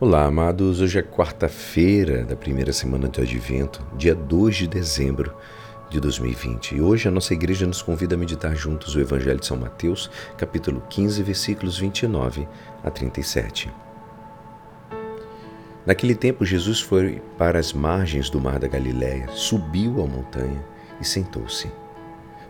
[0.00, 0.80] Olá, amados.
[0.80, 5.34] Hoje é quarta-feira da primeira semana do Advento, dia 2 de dezembro
[5.90, 6.76] de 2020.
[6.76, 10.08] E hoje a nossa igreja nos convida a meditar juntos o Evangelho de São Mateus,
[10.36, 12.46] capítulo 15, versículos 29
[12.84, 13.72] a 37.
[15.84, 20.64] Naquele tempo, Jesus foi para as margens do mar da Galiléia, subiu a montanha
[21.00, 21.72] e sentou-se.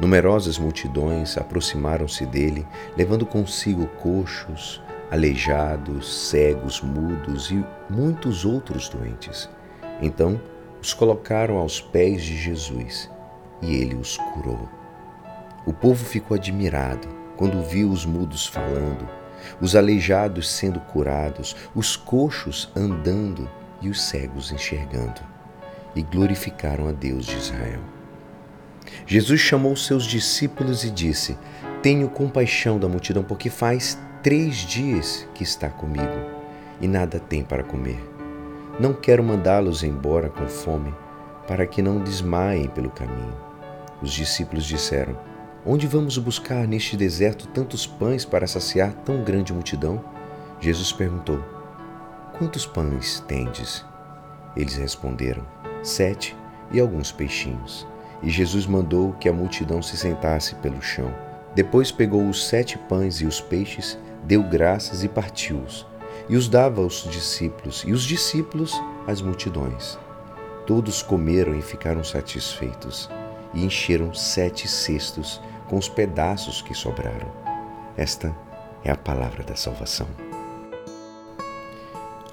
[0.00, 2.66] Numerosas multidões aproximaram-se dele,
[2.96, 4.80] levando consigo coxos,
[5.10, 9.48] aleijados, cegos, mudos e muitos outros doentes.
[10.00, 10.40] Então
[10.80, 13.10] os colocaram aos pés de Jesus
[13.62, 14.68] e ele os curou.
[15.66, 19.08] O povo ficou admirado quando viu os mudos falando,
[19.60, 25.20] os aleijados sendo curados, os coxos andando e os cegos enxergando,
[25.94, 27.80] e glorificaram a Deus de Israel.
[29.06, 31.36] Jesus chamou seus discípulos e disse:
[31.82, 36.08] Tenho compaixão da multidão, porque faz três dias que está comigo
[36.80, 38.02] e nada tem para comer.
[38.80, 40.94] Não quero mandá-los embora com fome,
[41.46, 43.36] para que não desmaiem pelo caminho.
[44.00, 45.14] Os discípulos disseram:
[45.64, 50.02] Onde vamos buscar neste deserto tantos pães para saciar tão grande multidão?
[50.58, 51.44] Jesus perguntou:
[52.38, 53.84] Quantos pães tendes?
[54.56, 55.44] Eles responderam:
[55.82, 56.34] Sete
[56.72, 57.86] e alguns peixinhos.
[58.22, 61.12] E Jesus mandou que a multidão se sentasse pelo chão.
[61.54, 65.86] Depois pegou os sete pães e os peixes, deu graças e partiu-os,
[66.28, 69.98] e os dava aos discípulos, e os discípulos às multidões.
[70.66, 73.10] Todos comeram e ficaram satisfeitos,
[73.52, 77.30] e encheram sete cestos com os pedaços que sobraram.
[77.96, 78.34] Esta
[78.82, 80.08] é a palavra da salvação.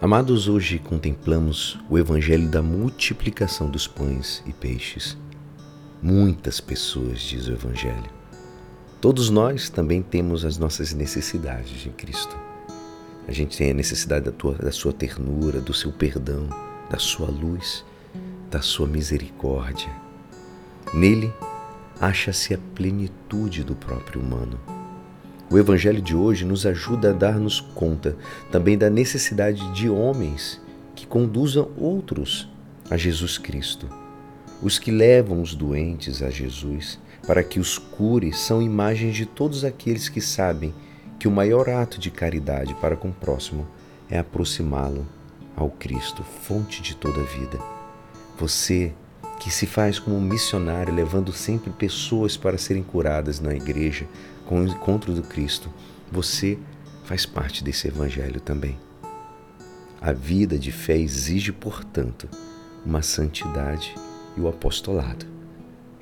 [0.00, 5.16] Amados, hoje contemplamos o evangelho da multiplicação dos pães e peixes.
[6.00, 8.17] Muitas pessoas, diz o evangelho
[9.00, 12.36] Todos nós também temos as nossas necessidades em Cristo.
[13.28, 16.48] A gente tem a necessidade da, tua, da sua ternura, do seu perdão,
[16.90, 17.84] da sua luz,
[18.50, 19.88] da sua misericórdia.
[20.92, 21.32] Nele
[22.00, 24.58] acha-se a plenitude do próprio humano.
[25.48, 28.16] O Evangelho de hoje nos ajuda a dar-nos conta
[28.50, 30.60] também da necessidade de homens
[30.96, 32.48] que conduzam outros
[32.90, 33.88] a Jesus Cristo
[34.62, 39.64] os que levam os doentes a Jesus para que os cure são imagens de todos
[39.64, 40.74] aqueles que sabem
[41.18, 43.66] que o maior ato de caridade para com o próximo
[44.08, 45.06] é aproximá-lo
[45.56, 47.58] ao Cristo, fonte de toda a vida.
[48.38, 48.94] Você
[49.40, 54.06] que se faz como um missionário, levando sempre pessoas para serem curadas na igreja
[54.46, 55.70] com o encontro do Cristo,
[56.10, 56.58] você
[57.04, 58.76] faz parte desse evangelho também.
[60.00, 62.28] A vida de fé exige, portanto,
[62.84, 63.94] uma santidade
[64.36, 65.37] e o apostolado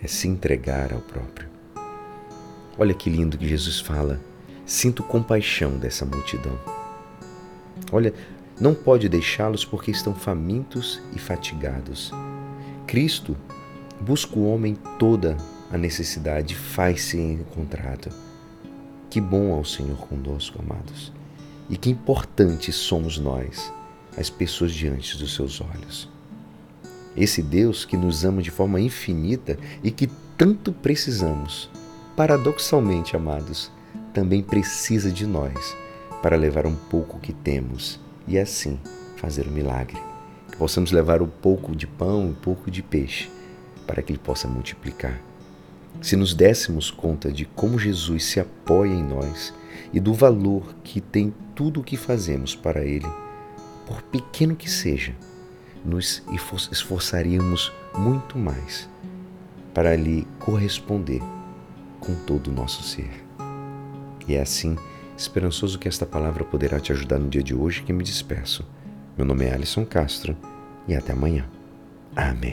[0.03, 1.49] é se entregar ao próprio.
[2.79, 4.21] Olha que lindo que Jesus fala:
[4.65, 6.59] sinto compaixão dessa multidão.
[7.93, 8.13] Olha,
[8.61, 12.11] não pode deixá-los porque estão famintos e fatigados.
[12.87, 13.37] Cristo
[14.01, 15.37] busca o homem toda
[15.71, 18.11] a necessidade faz-se encontrado.
[19.11, 21.13] Que bom ao Senhor conosco, amados.
[21.69, 23.73] E que importantes somos nós,
[24.17, 26.09] as pessoas diante dos seus olhos.
[27.17, 31.71] Esse Deus que nos ama de forma infinita e que tanto precisamos,
[32.15, 33.71] paradoxalmente, amados,
[34.13, 35.77] também precisa de nós
[36.23, 38.79] para levar um pouco que temos e assim
[39.17, 39.99] fazer o um milagre.
[40.51, 43.31] Que possamos levar um pouco de pão, um pouco de peixe,
[43.87, 45.21] para que ele possa multiplicar.
[46.03, 49.55] Se nos dessemos conta de como Jesus se apoia em nós
[49.93, 53.07] e do valor que tem tudo o que fazemos para Ele,
[53.87, 55.15] por pequeno que seja,
[55.87, 56.23] nos
[56.73, 58.89] esforçaríamos muito mais
[59.73, 61.23] para lhe corresponder
[62.01, 63.25] com todo o nosso ser.
[64.27, 64.77] E é assim,
[65.17, 68.67] esperançoso que esta palavra poderá te ajudar no dia de hoje que me despeço.
[69.17, 70.37] Meu nome é Alisson Castro
[70.89, 71.47] e até amanhã.
[72.15, 72.41] Amém.